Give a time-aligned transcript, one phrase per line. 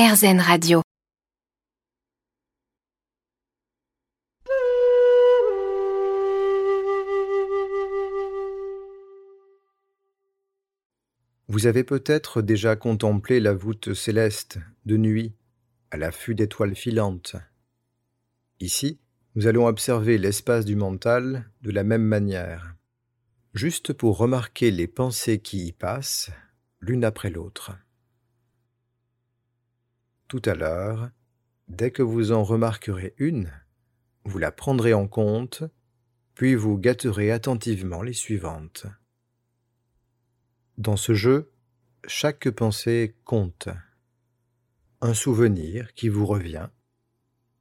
[0.00, 0.80] RZN Radio.
[11.48, 15.34] Vous avez peut-être déjà contemplé la voûte céleste de nuit,
[15.90, 17.36] à l'affût d'étoiles filantes.
[18.58, 19.00] Ici,
[19.34, 22.74] nous allons observer l'espace du mental de la même manière,
[23.52, 26.30] juste pour remarquer les pensées qui y passent,
[26.80, 27.72] l'une après l'autre.
[30.30, 31.10] Tout à l'heure,
[31.66, 33.50] dès que vous en remarquerez une,
[34.24, 35.64] vous la prendrez en compte,
[36.36, 38.86] puis vous gâterez attentivement les suivantes.
[40.78, 41.50] Dans ce jeu,
[42.06, 43.70] chaque pensée compte.
[45.00, 46.68] Un souvenir qui vous revient,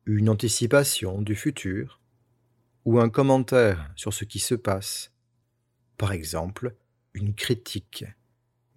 [0.06, 2.00] une anticipation du futur,
[2.86, 5.12] ou un commentaire sur ce qui se passe,
[5.98, 6.76] par exemple
[7.16, 8.06] une critique,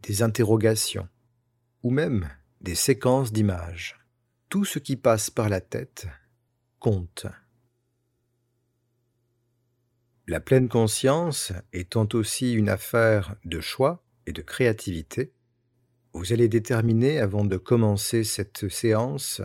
[0.01, 1.11] des interrogations,
[1.83, 2.31] ou même
[2.63, 4.01] des séquences d'images.
[4.49, 6.07] Tout ce qui passe par la tête
[6.79, 7.27] compte.
[10.27, 15.33] La pleine conscience étant aussi une affaire de choix, et de créativité,
[16.13, 19.41] vous allez déterminer avant de commencer cette séance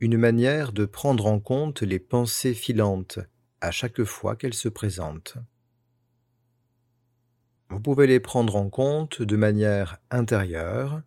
[0.00, 3.18] une manière de prendre en compte les pensées filantes
[3.60, 5.36] à chaque fois qu'elles se présentent.
[7.68, 11.02] Vous pouvez les prendre en compte de manière intérieure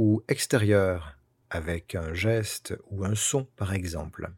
[0.00, 1.18] ou extérieure,
[1.50, 4.32] avec un geste ou un son par exemple.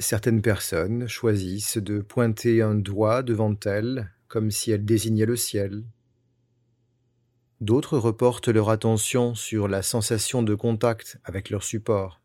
[0.00, 5.84] Certaines personnes choisissent de pointer un doigt devant elles comme si elles désignaient le ciel,
[7.60, 12.20] D'autres reportent leur attention sur la sensation de contact avec leur support.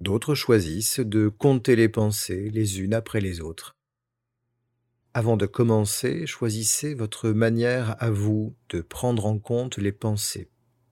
[0.00, 3.75] D'autres choisissent de compter les pensées les unes après les autres.
[5.18, 10.50] Avant de commencer, choisissez votre manière à vous de prendre en compte les pensées.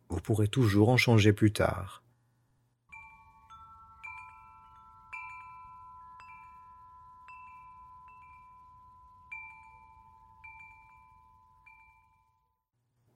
[0.08, 2.02] Vous pourrez toujours en changer plus tard.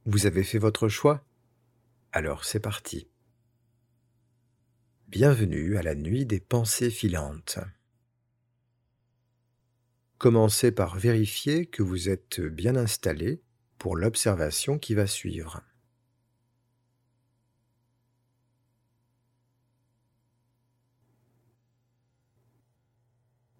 [0.04, 1.24] Vous avez fait votre choix?
[2.12, 3.08] Alors c'est parti.
[5.06, 7.60] Bienvenue à la nuit des pensées filantes.
[10.18, 13.40] Commencez par vérifier que vous êtes bien installé
[13.78, 15.62] pour l'observation qui va suivre.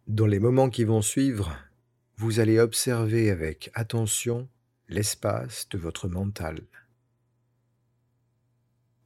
[0.09, 1.57] Dans les moments qui vont suivre,
[2.17, 4.49] vous allez observer avec attention
[4.89, 6.61] l'espace de votre mental.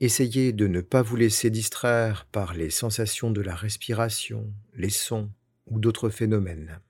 [0.01, 5.31] Essayez de ne pas vous laisser distraire par les sensations de la respiration, les sons
[5.67, 6.81] ou d'autres phénomènes.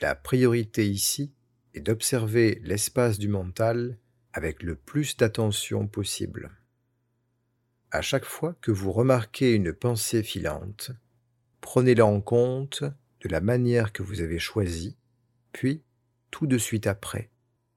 [0.00, 1.32] La priorité ici
[1.72, 3.98] est d'observer l'espace du mental
[4.32, 6.50] avec le plus d'attention possible.
[7.90, 10.90] À chaque fois que vous remarquez une pensée filante,
[11.60, 14.96] prenez-la en compte de la manière que vous avez choisie,
[15.52, 15.84] puis
[16.32, 17.30] tout de suite après,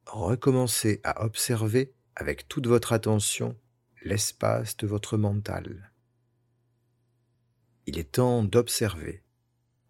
[0.08, 3.56] recommencez à observer avec toute votre attention
[4.04, 5.92] l'espace de votre mental.
[7.86, 9.24] Il est temps d'observer.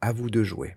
[0.02, 0.76] À vous de jouer.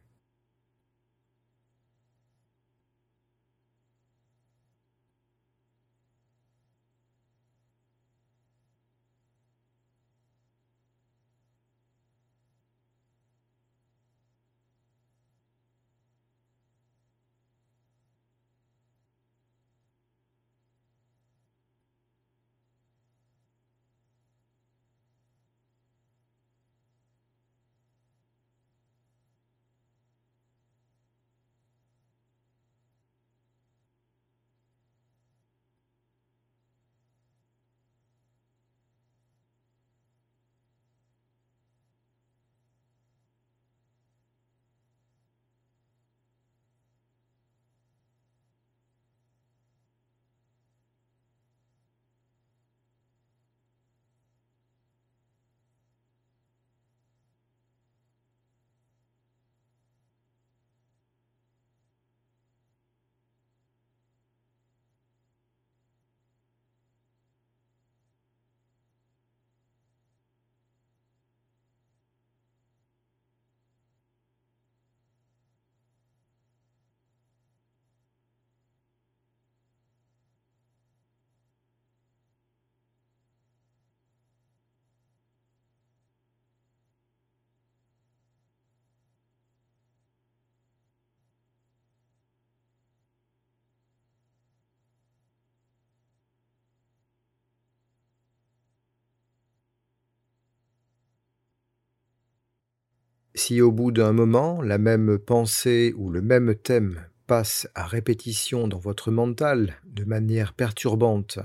[103.42, 108.68] Si au bout d'un moment, la même pensée ou le même thème passe à répétition
[108.68, 111.38] dans votre mental de manière perturbante,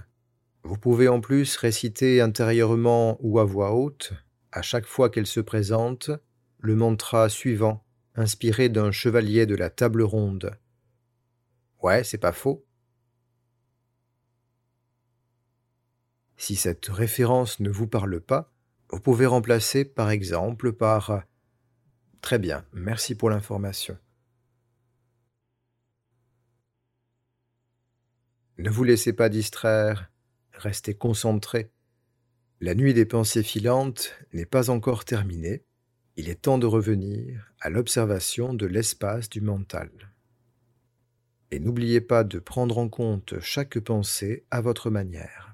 [0.64, 4.12] vous pouvez en plus réciter intérieurement ou à voix haute,
[4.52, 6.12] à chaque fois qu'elle se présente,
[6.60, 10.52] le mantra suivant, inspiré d'un chevalier de la table ronde.
[11.82, 12.66] Ouais, c'est pas faux.
[16.36, 18.52] Si cette référence ne vous parle pas,
[18.90, 21.24] vous pouvez remplacer par exemple par
[22.22, 23.98] Très bien, merci pour l'information.
[28.58, 30.12] Ne vous laissez pas distraire,
[30.54, 31.72] restez concentré.
[32.62, 35.66] La nuit des pensées filantes n'est pas encore terminée,
[36.16, 39.90] il est temps de revenir à l'observation de l'espace du mental.
[41.52, 45.45] Et n'oubliez pas de prendre en compte chaque pensée à votre manière.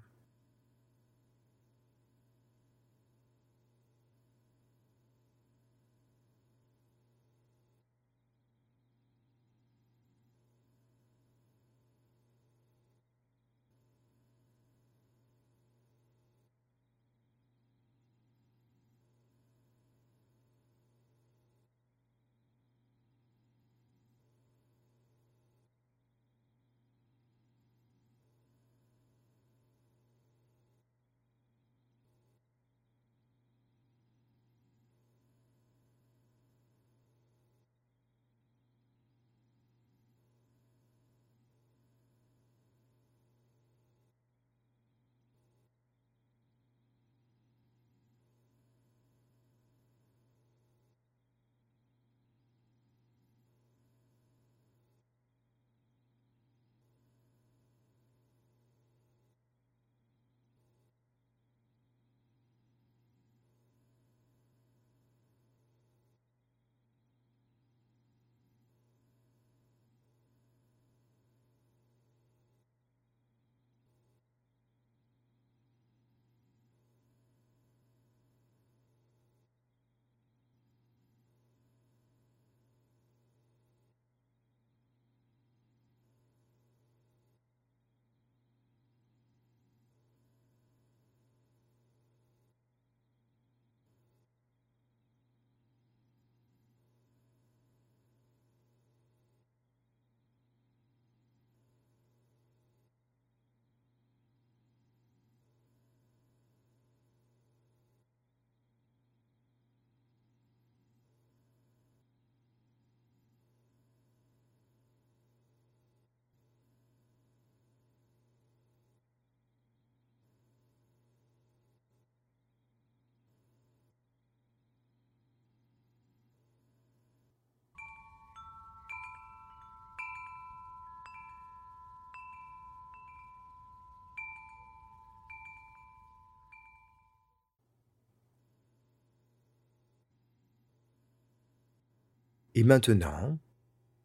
[142.53, 143.39] Et maintenant,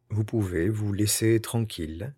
[0.09, 2.13] vous pouvez vous laisser tranquille.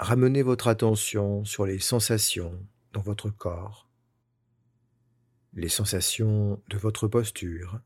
[0.00, 3.88] Ramenez votre attention sur les sensations dans votre corps,
[5.52, 7.80] les sensations de votre posture,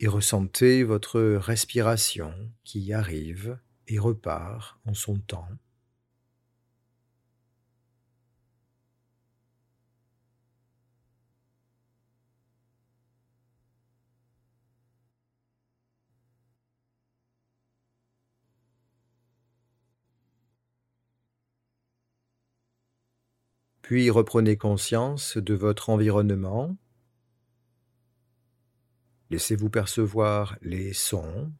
[0.00, 5.48] et ressentez votre respiration qui arrive et repart en son temps.
[23.84, 26.74] Puis reprenez conscience de votre environnement.
[29.28, 31.52] Laissez-vous percevoir les sons.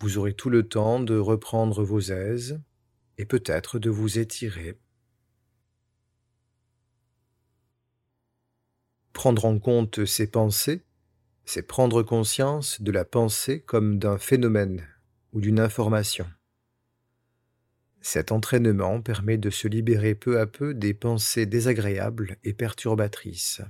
[0.00, 2.60] Vous aurez tout le temps de reprendre vos aises
[3.16, 4.80] et peut-être de vous étirer.
[9.12, 10.84] Prendre en compte ces pensées,
[11.44, 14.88] c'est prendre conscience de la pensée comme d'un phénomène
[15.32, 16.26] ou d'une information.
[18.00, 23.62] Cet entraînement permet de se libérer peu à peu des pensées désagréables et perturbatrices.